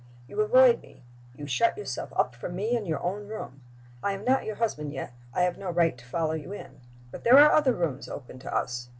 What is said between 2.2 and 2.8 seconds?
from me